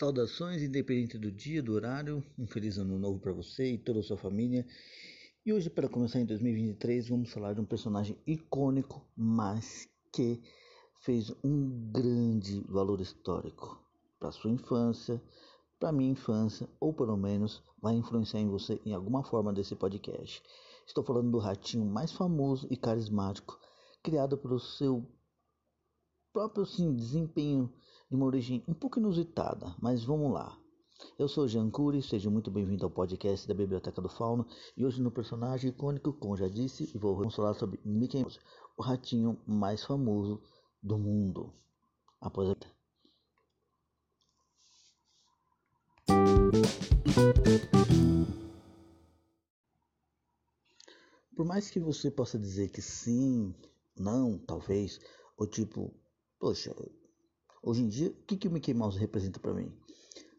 [0.00, 4.02] Saudações, independente do dia, do horário, um feliz ano novo para você e toda a
[4.02, 4.66] sua família.
[5.44, 10.40] E hoje, para começar em 2023, vamos falar de um personagem icônico, mas que
[11.02, 13.78] fez um grande valor histórico
[14.18, 15.22] para sua infância,
[15.78, 20.42] para minha infância, ou pelo menos vai influenciar em você em alguma forma desse podcast.
[20.86, 23.60] Estou falando do ratinho mais famoso e carismático,
[24.02, 25.04] criado pelo seu
[26.32, 27.70] próprio sim, desempenho
[28.10, 30.58] de uma origem um pouco inusitada, mas vamos lá.
[31.16, 34.44] Eu sou Jean Cury, seja muito bem-vindo ao podcast da Biblioteca do Fauno
[34.76, 38.40] e hoje no personagem icônico, como já disse, vou falar sobre Mickey Mouse,
[38.76, 40.42] o ratinho mais famoso
[40.82, 41.54] do mundo.
[42.20, 42.56] Após a...
[51.36, 53.54] Por mais que você possa dizer que sim,
[53.96, 54.98] não, talvez,
[55.36, 55.94] ou tipo,
[56.40, 56.74] poxa,
[57.62, 59.70] Hoje em dia, o que, que o Mickey Mouse representa para mim?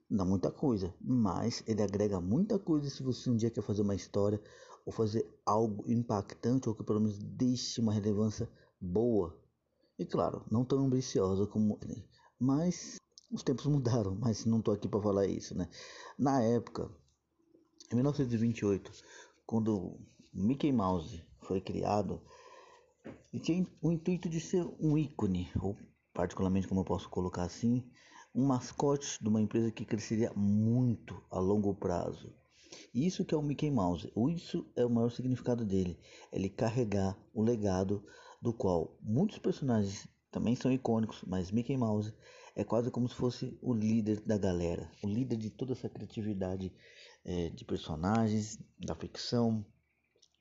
[0.09, 3.93] Não muita coisa, mas ele agrega muita coisa se você um dia quer fazer uma
[3.93, 4.41] história
[4.83, 8.49] ou fazer algo impactante ou que pelo menos deixe uma relevância
[8.79, 9.39] boa.
[9.99, 12.03] E claro, não tão ambiciosa como ele.
[12.39, 12.95] Mas
[13.31, 15.69] os tempos mudaram, mas não estou aqui para falar isso, né?
[16.17, 16.89] Na época,
[17.91, 18.91] em 1928,
[19.45, 19.95] quando
[20.33, 22.19] Mickey Mouse foi criado,
[23.31, 25.77] ele tinha o intuito de ser um ícone, ou
[26.13, 27.83] particularmente como eu posso colocar assim,
[28.33, 32.33] um mascote de uma empresa que cresceria muito a longo prazo.
[32.93, 35.99] Isso que é o Mickey Mouse, isso é o maior significado dele,
[36.31, 38.03] ele carregar o legado
[38.41, 42.13] do qual muitos personagens também são icônicos, mas Mickey Mouse
[42.55, 46.73] é quase como se fosse o líder da galera, o líder de toda essa criatividade
[47.23, 49.65] é, de personagens, da ficção,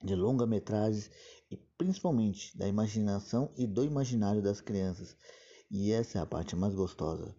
[0.03, 1.11] de longa-metragens
[1.51, 5.17] e principalmente da imaginação e do imaginário das crianças.
[5.71, 7.33] E essa é a parte mais gostosa,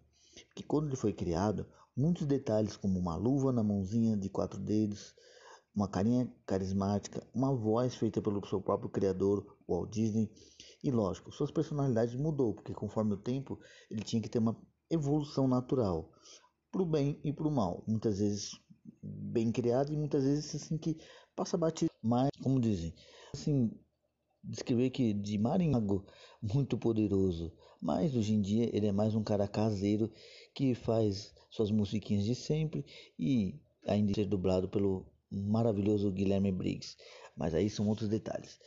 [0.56, 5.14] que quando ele foi criado, muitos detalhes como uma luva na mãozinha de quatro dedos,
[5.74, 10.30] uma carinha carismática, uma voz feita pelo seu próprio criador, Walt Disney,
[10.82, 14.56] e lógico, suas personalidades mudou, porque conforme o tempo ele tinha que ter uma
[14.90, 16.10] evolução natural,
[16.70, 18.50] para o bem e para o mal, muitas vezes
[19.02, 20.96] bem criado e muitas vezes assim que
[21.36, 22.94] passa batido, mas como dizem,
[23.34, 23.70] assim
[24.42, 26.04] descrever que de marinhago
[26.40, 30.10] muito poderoso, mas hoje em dia ele é mais um cara caseiro
[30.54, 32.84] que faz suas musiquinhas de sempre
[33.18, 36.96] e ainda ser dublado pelo maravilhoso Guilherme Briggs.
[37.36, 38.58] Mas aí são outros detalhes.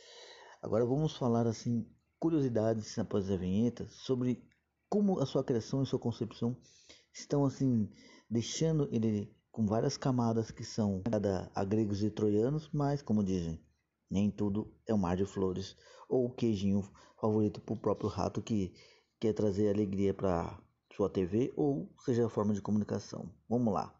[0.62, 1.86] Agora vamos falar assim
[2.18, 4.42] curiosidades após a vinheta sobre
[4.88, 6.56] como a sua criação e sua concepção
[7.12, 7.88] estão assim
[8.30, 11.02] deixando ele com várias camadas que são
[11.54, 13.58] a gregos e troianos, mas como dizem,
[14.10, 15.76] nem tudo é um mar de flores
[16.08, 16.82] ou o queijinho
[17.20, 18.72] favorito para o próprio rato que
[19.18, 20.58] quer trazer alegria para
[20.94, 23.30] sua TV ou seja a forma de comunicação.
[23.48, 23.94] Vamos lá.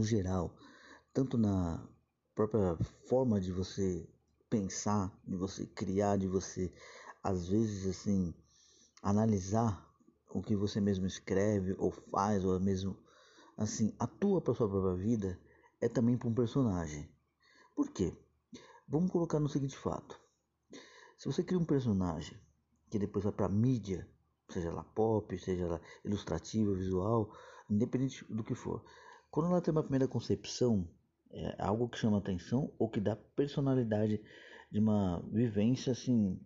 [0.00, 0.54] No geral,
[1.12, 1.88] tanto na
[2.34, 2.76] própria
[3.08, 4.08] forma de você
[4.48, 6.72] pensar, de você criar, de você
[7.22, 8.32] às vezes assim
[9.02, 9.84] analisar
[10.30, 12.96] o que você mesmo escreve ou faz ou mesmo
[13.56, 15.40] assim, atua para sua própria vida
[15.80, 17.08] é também para um personagem.
[17.74, 18.16] Por quê?
[18.88, 20.20] Vamos colocar no seguinte fato:
[21.16, 22.38] se você cria um personagem
[22.90, 24.08] que depois vai para mídia,
[24.48, 27.32] seja lá pop, seja lá ilustrativa, visual,
[27.68, 28.84] independente do que for,
[29.30, 30.88] quando ela tem uma primeira concepção,
[31.30, 34.22] é algo que chama atenção ou que dá personalidade
[34.70, 36.40] de uma vivência assim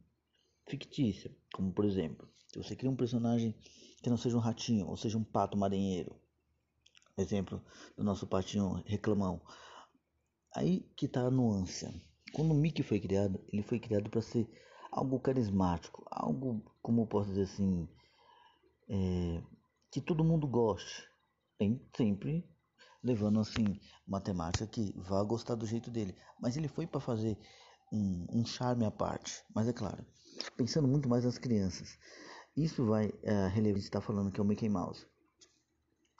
[0.67, 3.55] fictícia, como por exemplo, se você cria um personagem
[4.03, 6.17] que não seja um ratinho ou seja um pato marinheiro,
[7.21, 7.63] Exemplo
[7.97, 9.41] do nosso patinho reclamão.
[10.55, 11.87] Aí que tá a nuance.
[12.33, 14.49] Quando o Mickey foi criado, ele foi criado para ser
[14.91, 17.89] algo carismático, algo, como eu posso dizer assim,
[18.89, 19.43] é,
[19.91, 21.09] que todo mundo goste.
[21.59, 22.49] Tem sempre
[23.03, 26.17] levando assim uma temática que vá gostar do jeito dele.
[26.41, 27.39] Mas ele foi para fazer
[27.93, 29.45] um, um, charme à parte.
[29.55, 30.05] Mas é claro,
[30.57, 31.99] pensando muito mais nas crianças.
[32.57, 35.07] Isso vai é, relevar está falando que é o Mickey Mouse.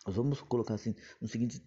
[0.07, 1.63] Nós vamos colocar assim no seguinte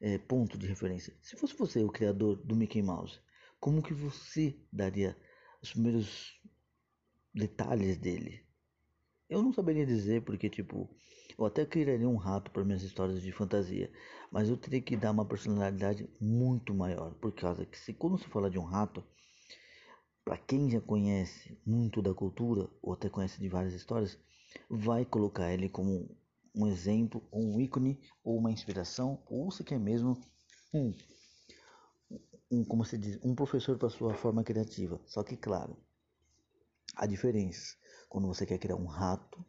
[0.00, 1.14] é, ponto de referência.
[1.22, 3.20] Se fosse você o criador do Mickey Mouse,
[3.60, 5.16] como que você daria
[5.62, 6.40] os primeiros
[7.34, 8.44] detalhes dele?
[9.28, 10.88] Eu não saberia dizer porque tipo,
[11.38, 13.92] eu até criaria um rato para minhas histórias de fantasia,
[14.30, 18.28] mas eu teria que dar uma personalidade muito maior, por causa que se quando se
[18.28, 19.04] fala de um rato,
[20.24, 24.18] para quem já conhece muito da cultura ou até conhece de várias histórias,
[24.68, 26.08] vai colocar ele como
[26.58, 30.20] um exemplo, um ícone ou uma inspiração, ou se quer mesmo
[30.74, 30.92] um,
[32.50, 35.00] um como se diz, um professor para sua forma criativa.
[35.06, 35.76] Só que claro,
[36.96, 37.76] há diferenças.
[38.08, 39.44] quando você quer criar um rato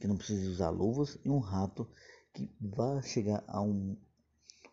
[0.00, 1.88] que não precise usar luvas e um rato
[2.34, 3.96] que vai chegar a um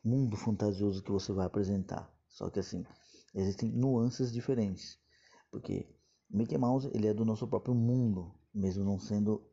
[0.03, 2.11] mundo fantasioso que você vai apresentar.
[2.29, 2.83] Só que assim,
[3.35, 4.97] existem nuances diferentes,
[5.51, 5.87] porque
[6.27, 9.47] Mickey Mouse ele é do nosso próprio mundo, mesmo não sendo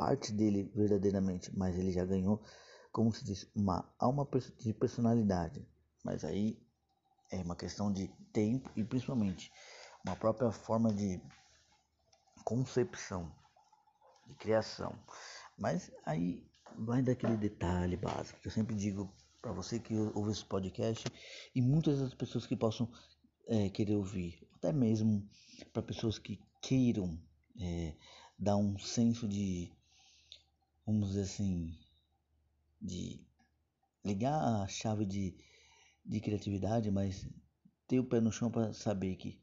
[0.00, 2.42] parte dele verdadeiramente, mas ele já ganhou,
[2.90, 4.26] como se diz, uma alma
[4.58, 5.68] de personalidade.
[6.02, 6.58] Mas aí
[7.30, 9.52] é uma questão de tempo e principalmente
[10.02, 11.20] uma própria forma de
[12.42, 13.30] concepção,
[14.26, 14.98] de criação.
[15.58, 16.42] Mas aí
[16.78, 19.12] vai daquele detalhe básico que eu sempre digo
[19.42, 21.06] para você que ouve esse podcast
[21.54, 22.90] e muitas das pessoas que possam
[23.46, 25.28] é, querer ouvir, até mesmo
[25.74, 27.20] para pessoas que queiram
[27.60, 27.94] é,
[28.38, 29.70] dar um senso de,
[30.86, 31.78] vamos dizer assim,
[32.80, 33.20] de
[34.04, 35.36] ligar a chave de,
[36.04, 37.28] de criatividade, mas
[37.86, 39.38] ter o pé no chão para saber que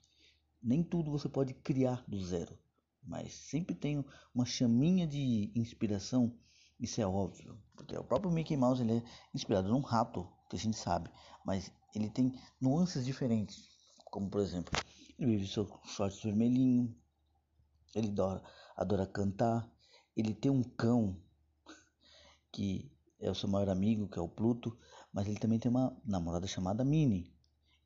[0.62, 2.57] nem tudo você pode criar do zero,
[3.04, 4.04] mas sempre tem
[4.34, 6.38] uma chaminha de inspiração,
[6.80, 9.04] isso é óbvio, porque o próprio Mickey Mouse ele é
[9.34, 11.10] inspirado num rato, que a gente sabe,
[11.45, 13.69] mas ele tem nuances diferentes,
[14.06, 14.72] como por exemplo,
[15.19, 16.95] ele vive seu shorts vermelhinho,
[17.95, 18.44] ele adora,
[18.75, 19.69] adora cantar,
[20.16, 21.22] ele tem um cão
[22.57, 24.75] que é o seu maior amigo, que é o Pluto,
[25.13, 27.31] mas ele também tem uma namorada chamada Minnie,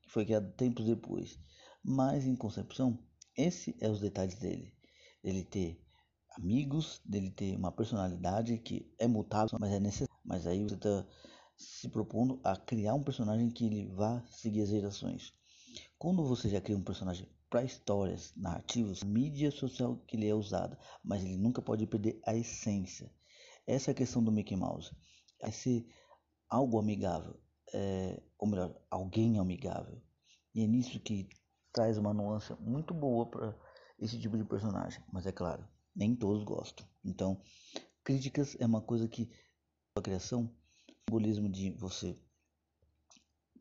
[0.00, 1.38] que foi criada tempos depois.
[1.84, 2.98] Mas em concepção,
[3.36, 4.72] esse é os detalhes dele.
[5.22, 5.78] Ele ter
[6.38, 10.22] amigos, dele ter uma personalidade que é mutável, mas é necessário.
[10.24, 11.06] Mas aí você está
[11.54, 15.34] se propondo a criar um personagem que ele vá seguir as gerações.
[15.98, 20.78] Quando você já cria um personagem para histórias, narrativas, mídia social que ele é usada,
[21.04, 23.12] mas ele nunca pode perder a essência.
[23.66, 24.90] Essa é a questão do Mickey Mouse.
[25.40, 25.86] É ser
[26.48, 27.40] algo amigável,
[27.72, 30.00] é, ou melhor, alguém amigável.
[30.54, 31.28] E é nisso que
[31.72, 33.58] traz uma nuance muito boa para
[33.98, 35.02] esse tipo de personagem.
[35.12, 36.86] Mas é claro, nem todos gostam.
[37.04, 37.40] Então,
[38.04, 39.30] críticas é uma coisa que
[39.94, 40.44] a criação,
[40.88, 42.18] o simbolismo de você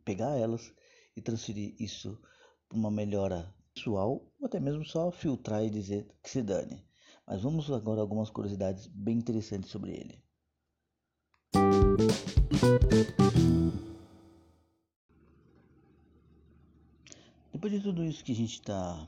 [0.03, 0.73] pegar elas
[1.15, 2.19] e transferir isso
[2.67, 6.85] para uma melhora pessoal ou até mesmo só filtrar e dizer que se dane.
[7.25, 10.21] Mas vamos agora a algumas curiosidades bem interessantes sobre ele.
[17.53, 19.07] Depois de tudo isso que a gente está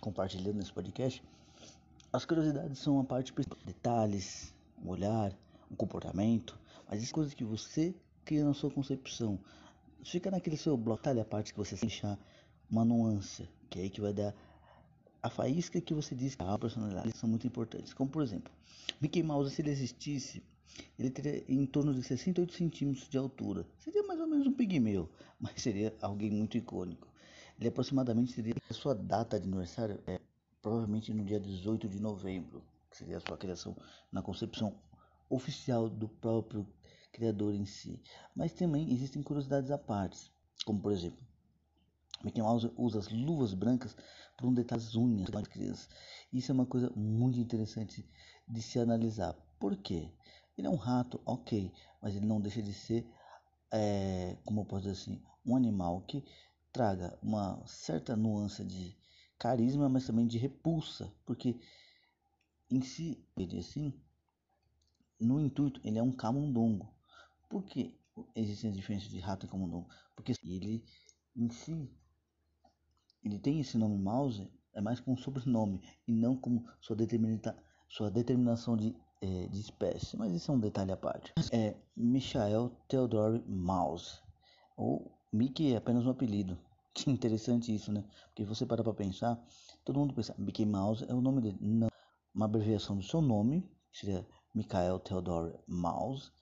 [0.00, 1.22] compartilhando nesse podcast,
[2.12, 3.32] as curiosidades são uma parte
[3.64, 5.32] detalhes, um olhar,
[5.70, 6.58] um comportamento,
[6.88, 7.94] mas as coisas que você
[8.24, 9.38] cria na sua concepção.
[10.04, 12.18] Fica naquele seu bloco, a parte que você deixar
[12.70, 14.34] uma nuance, que é aí que vai dar
[15.22, 17.92] a faísca que você diz que a personalidade são muito importantes.
[17.92, 18.52] Como por exemplo,
[19.00, 20.42] Mickey Mouse, se ele existisse,
[20.98, 23.66] ele teria em torno de 68 centímetros de altura.
[23.78, 27.08] Seria mais ou menos um pigmeu, mas seria alguém muito icônico.
[27.58, 30.20] Ele aproximadamente seria a sua data de aniversário é
[30.62, 33.76] provavelmente no dia 18 de novembro, que seria a sua criação
[34.12, 34.74] na concepção
[35.28, 36.66] oficial do próprio
[37.12, 38.00] criador em si.
[38.34, 40.30] Mas também existem curiosidades à parte,
[40.64, 41.24] como por exemplo,
[42.24, 43.96] Mickey Mouse usa as luvas brancas
[44.36, 45.88] por um detalhe das unhas das crianças.
[46.32, 48.08] Isso é uma coisa muito interessante
[48.46, 49.34] de se analisar.
[49.58, 50.10] Por quê?
[50.56, 51.72] Ele é um rato, ok,
[52.02, 53.06] mas ele não deixa de ser,
[53.72, 56.24] é, como eu posso dizer assim, um animal que
[56.72, 58.96] traga uma certa nuance de
[59.38, 61.58] carisma, mas também de repulsa, porque
[62.70, 63.92] em si, ele assim,
[65.20, 66.92] no intuito, ele é um camundongo.
[67.48, 67.98] Por que
[68.34, 69.88] existem as diferenças de rato e camundongo?
[70.16, 70.84] Porque ele
[71.36, 71.90] em si,
[73.22, 77.56] ele tem esse nome mouse, é mais como sobrenome e não como sua, determina,
[77.88, 80.16] sua determinação de, é, de espécie.
[80.16, 81.32] Mas isso é um detalhe à parte.
[81.52, 84.20] É Michael Theodore Mouse,
[84.76, 86.58] ou Mickey é apenas um apelido.
[86.92, 88.04] Que interessante isso, né?
[88.26, 89.40] Porque você para para pensar,
[89.84, 91.56] todo mundo pensa, Mickey Mouse é o nome dele.
[91.60, 91.88] Não,
[92.34, 96.32] uma abreviação do seu nome, seria Michael Theodore Mouse.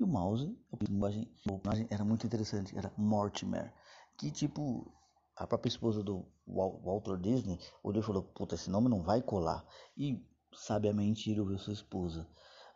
[0.00, 3.72] E o Mouse, a linguagem era muito interessante, era Mortimer.
[4.18, 4.92] Que tipo,
[5.36, 9.66] a própria esposa do Walter Disney olhou e falou: Puta, esse nome não vai colar.
[9.96, 10.24] E
[10.54, 12.28] sabiamente ele ouviu sua esposa.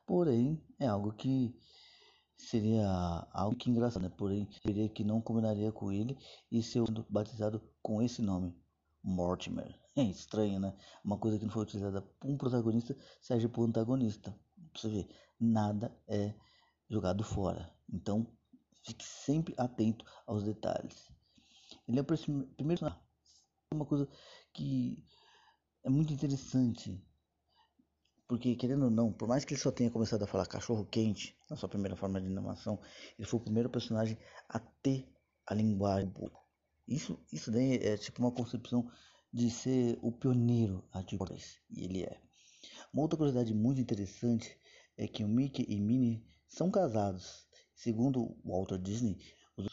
[0.07, 1.55] Porém, é algo que
[2.37, 2.87] seria
[3.33, 4.09] algo que engraçado, né?
[4.17, 6.17] Porém, seria que não combinaria com ele
[6.51, 8.55] e ser batizado com esse nome,
[9.03, 9.79] Mortimer.
[9.95, 10.77] É estranho, né?
[11.05, 14.39] Uma coisa que não foi utilizada por um protagonista serve para o antagonista.
[14.75, 15.09] Você ver,
[15.41, 16.35] nada é
[16.89, 17.73] jogado fora.
[17.93, 18.27] Então,
[18.85, 21.16] fique sempre atento aos detalhes.
[21.89, 22.97] Ele é o primeiro
[23.73, 24.09] uma coisa
[24.53, 25.05] que
[25.85, 27.03] é muito interessante
[28.29, 31.39] porque, querendo ou não, por mais que ele só tenha começado a falar cachorro quente
[31.49, 32.81] na sua primeira forma de animação,
[33.17, 35.09] ele foi o primeiro personagem a ter
[35.47, 36.13] a linguagem.
[36.89, 38.91] Isso, isso daí é tipo uma concepção
[39.33, 41.25] de ser o pioneiro a tipo
[41.71, 42.21] E ele é.
[42.93, 44.59] Uma outra curiosidade muito interessante
[44.97, 47.47] é que o Mickey e Minnie são casados.
[47.77, 49.19] Segundo Walter Disney,
[49.57, 49.67] os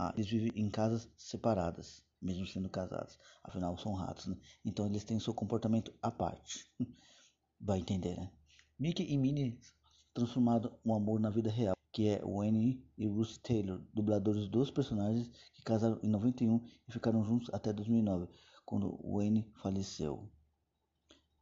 [0.00, 3.18] ah, eles vivem em casas separadas, mesmo sendo casados.
[3.42, 4.36] Afinal, são ratos, né?
[4.64, 6.70] Então eles têm seu comportamento à parte.
[7.60, 8.30] Vai entender, né?
[8.78, 9.58] Mickey e Minnie
[10.14, 15.28] transformado um amor na vida real, que é Wayne e Ruth Taylor, dubladores dos personagens
[15.52, 18.28] que casaram em 91 e ficaram juntos até 2009,
[18.64, 20.30] quando Wayne faleceu.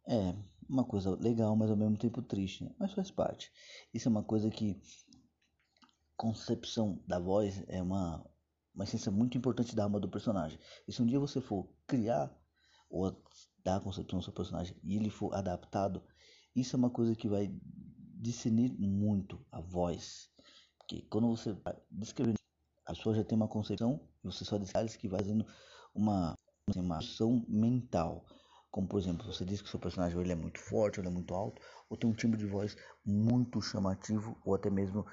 [0.09, 0.35] É,
[0.67, 2.75] uma coisa legal, mas ao mesmo tempo triste, né?
[2.79, 3.53] mas faz parte.
[3.93, 4.81] Isso é uma coisa que
[6.17, 8.25] concepção da voz é uma
[8.77, 10.59] uma essência muito importante da alma do personagem.
[10.87, 12.31] E se um dia você for criar
[12.91, 13.11] ou
[13.65, 16.03] dar a concepção do seu personagem e ele for adaptado,
[16.55, 17.51] isso é uma coisa que vai
[18.21, 20.31] discernir muito a voz.
[20.79, 22.37] Porque quando você está descrevendo,
[22.85, 25.45] a pessoa já tem uma concepção, e você só detalhes que vai fazendo
[25.95, 26.35] uma,
[26.77, 28.25] uma ação mental.
[28.71, 31.11] Como por exemplo, você diz que o seu personagem ele é muito forte, ele é
[31.11, 35.07] muito alto, ou tem um timbre de voz muito chamativo, ou até mesmo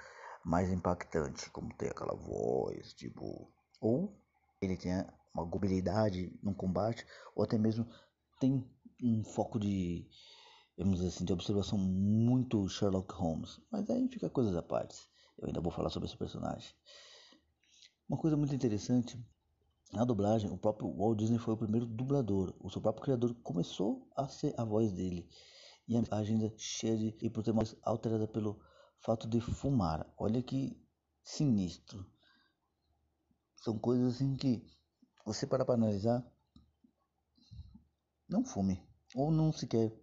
[0.44, 4.18] mais impactante, como ter aquela voz, tipo, ou
[4.62, 4.92] ele tem
[5.34, 7.88] uma habilidade no combate, ou até mesmo
[8.40, 8.66] tem
[9.02, 10.08] um foco de,
[10.78, 13.60] vamos dizer assim, de observação muito Sherlock Holmes.
[13.72, 14.98] Mas aí fica coisas à parte.
[15.38, 16.74] Eu ainda vou falar sobre esse personagem.
[18.08, 19.18] Uma coisa muito interessante
[19.94, 22.52] na dublagem, o próprio Walt Disney foi o primeiro dublador.
[22.60, 25.30] O seu próprio criador começou a ser a voz dele.
[25.88, 28.60] E a agenda cheia de e por ter mais alterada pelo
[29.04, 30.12] fato de fumar.
[30.18, 30.76] Olha que
[31.24, 32.06] sinistro.
[33.58, 34.66] São coisas assim que
[35.26, 36.26] você para para analisar,
[38.28, 38.84] não fume
[39.16, 39.94] ou não sequer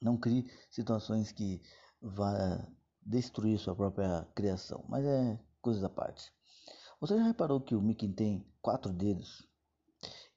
[0.00, 1.62] não crie situações que
[2.00, 2.66] vá
[3.00, 6.32] destruir sua própria criação, mas é coisa da parte.
[7.00, 9.48] Você já reparou que o Mickey tem quatro dedos?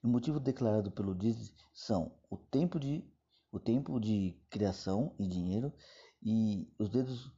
[0.03, 3.03] o motivo declarado pelo Disney são o tempo de
[3.51, 5.73] o tempo de criação e dinheiro
[6.25, 7.31] e os dedos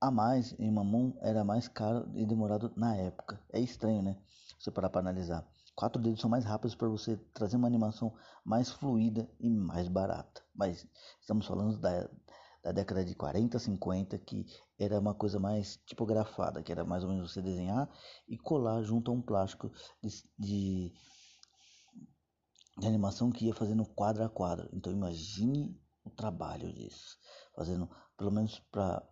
[0.00, 3.42] a mais em uma mão era mais caro e demorado na época.
[3.52, 4.16] É estranho, né?
[4.58, 5.44] Você parar para analisar.
[5.74, 8.14] Quatro dedos são mais rápidos para você trazer uma animação
[8.44, 10.42] mais fluida e mais barata.
[10.54, 10.86] Mas
[11.20, 12.08] estamos falando da,
[12.62, 14.46] da década de 40, 50, que
[14.78, 17.90] era uma coisa mais tipografada, que era mais ou menos você desenhar
[18.28, 20.92] e colar junto a um plástico de, de,
[22.78, 24.68] de animação que ia fazendo quadro a quadro.
[24.72, 25.76] Então imagine
[26.08, 27.18] trabalho disso,
[27.54, 29.06] fazendo pelo menos para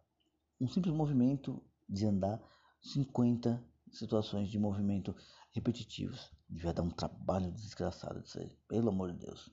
[0.60, 2.40] um simples movimento de andar
[2.80, 3.62] 50
[3.92, 5.14] situações de movimento
[5.52, 6.30] repetitivos.
[6.48, 9.50] Devia dar um trabalho desgraçado disso aí, pelo amor de Deus.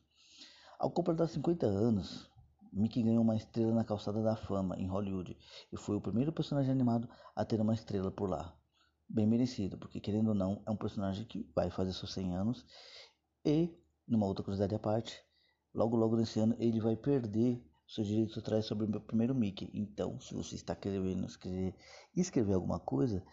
[0.80, 2.30] Ao completar 50 anos,
[2.72, 5.38] Mickey ganhou uma estrela na calçada da fama em Hollywood
[5.72, 8.58] e foi o primeiro personagem animado a ter uma estrela por lá.
[9.08, 12.66] Bem merecido, porque querendo ou não, é um personagem que vai fazer seus 100 anos
[13.46, 13.70] e,
[14.08, 15.24] numa outra curiosidade à parte,
[15.74, 19.70] logo logo nesse ano ele vai perder seus direitos autorais sobre o meu primeiro Mickey.
[19.74, 21.76] Então, se você está querendo escrever,
[22.16, 23.24] escrever alguma coisa,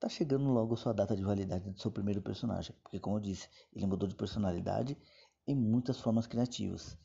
[0.00, 3.20] Tá chegando logo a sua data de validade do seu primeiro personagem, porque como eu
[3.20, 4.96] disse, ele mudou de personalidade
[5.44, 6.96] em muitas formas criativas.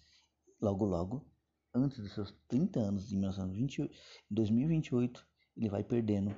[0.61, 1.25] Logo logo,
[1.73, 3.19] antes dos seus 30 anos, em
[4.29, 6.35] 2028, ele vai perdendo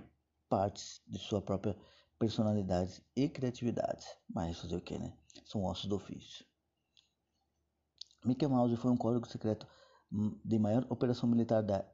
[0.48, 1.76] partes de sua própria
[2.18, 4.06] personalidade e criatividade.
[4.30, 5.14] Mas fazer o que, né?
[5.44, 6.46] São ossos do ofício.
[8.26, 9.68] Mickey Mouse foi um código secreto
[10.44, 11.86] de maior operação militar da,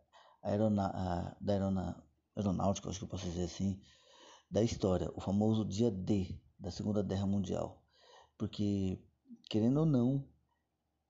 [0.42, 2.04] aerona, da aerona,
[2.36, 3.80] aeronáutica, acho que eu posso dizer assim,
[4.50, 7.84] da história, o famoso dia D da Segunda Guerra Mundial.
[8.38, 9.04] Porque,
[9.50, 10.28] querendo ou não,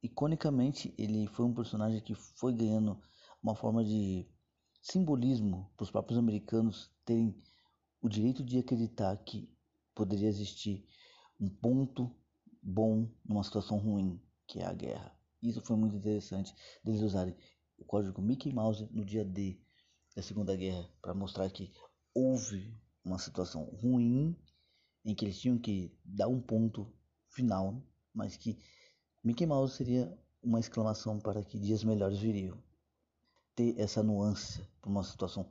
[0.02, 3.00] iconicamente ele foi um personagem que foi ganhando
[3.42, 4.28] uma forma de
[4.82, 7.36] simbolismo para os próprios americanos terem
[8.02, 9.56] o direito de acreditar que
[9.94, 10.86] poderia existir
[11.40, 12.16] um ponto
[12.62, 15.16] bom numa situação ruim, que é a guerra.
[15.42, 16.54] Isso foi muito interessante
[16.84, 17.34] deles usarem
[17.78, 19.58] o código Mickey Mouse no dia D
[20.14, 21.72] da Segunda Guerra para mostrar que
[22.14, 24.38] houve uma situação ruim
[25.06, 26.94] em que eles tinham que dar um ponto
[27.30, 27.82] final,
[28.14, 28.60] mas que
[29.24, 32.62] Mickey Mouse seria uma exclamação para que dias melhores viriam.
[33.56, 35.50] Ter essa nuance para uma situação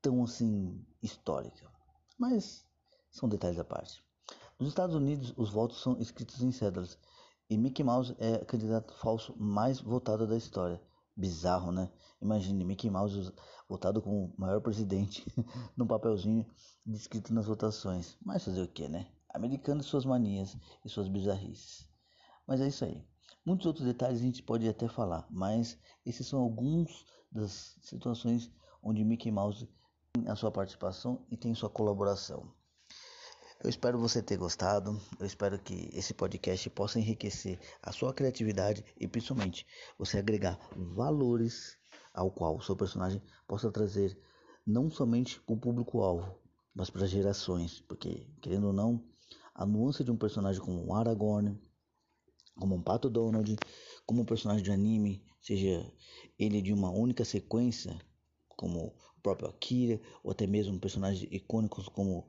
[0.00, 1.68] tão assim histórica.
[2.16, 2.64] Mas
[3.10, 4.04] são detalhes à parte.
[4.58, 6.96] Nos Estados Unidos, os votos são escritos em cédulas
[7.48, 10.80] e Mickey Mouse é o candidato falso mais votado da história.
[11.16, 11.92] Bizarro, né?
[12.20, 13.32] Imagine Mickey Mouse
[13.68, 15.24] votado como maior presidente
[15.76, 16.46] no papelzinho
[16.84, 18.16] descrito nas votações.
[18.24, 19.06] Mas fazer o que, né?
[19.28, 21.88] Americano e suas manias e suas bizarrices.
[22.46, 23.06] Mas é isso aí.
[23.44, 28.50] Muitos outros detalhes a gente pode até falar, mas esses são alguns das situações
[28.82, 29.68] onde Mickey Mouse
[30.14, 32.52] tem a sua participação e tem sua colaboração.
[33.64, 35.00] Eu espero você ter gostado.
[35.18, 39.66] Eu espero que esse podcast possa enriquecer a sua criatividade e principalmente
[39.98, 41.78] você agregar valores
[42.12, 44.20] ao qual o seu personagem possa trazer
[44.66, 46.38] não somente o público-alvo,
[46.74, 49.02] mas para gerações, porque querendo ou não,
[49.54, 51.58] a nuance de um personagem como um Aragorn,
[52.56, 53.56] como um Pato Donald,
[54.04, 55.90] como um personagem de anime, seja
[56.38, 57.98] ele de uma única sequência,
[58.46, 62.28] como o próprio Akira, ou até mesmo personagens icônicos como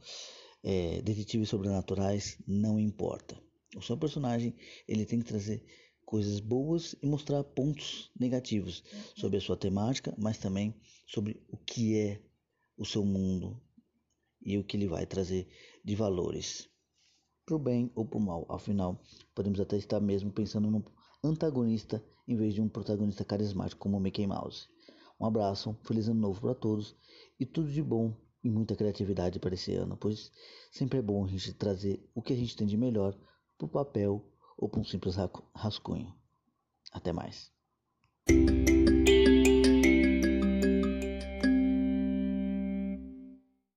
[0.65, 3.39] é, detetives sobrenaturais, não importa.
[3.77, 4.55] O seu personagem
[4.87, 5.63] ele tem que trazer
[6.03, 8.83] coisas boas e mostrar pontos negativos
[9.15, 12.21] sobre a sua temática, mas também sobre o que é
[12.75, 13.61] o seu mundo
[14.41, 15.47] e o que ele vai trazer
[15.83, 16.67] de valores
[17.45, 18.47] para o bem ou para o mal.
[18.49, 18.99] Afinal,
[19.35, 20.83] podemos até estar mesmo pensando num
[21.23, 24.67] antagonista em vez de um protagonista carismático como Mickey Mouse.
[25.19, 26.95] Um abraço, um feliz ano novo para todos
[27.39, 30.31] e tudo de bom e muita criatividade para esse ano, pois
[30.71, 33.17] sempre é bom a gente trazer o que a gente tem de melhor
[33.57, 34.23] para o papel
[34.55, 35.15] ou para um simples
[35.55, 36.13] rascunho.
[36.93, 37.51] Até mais.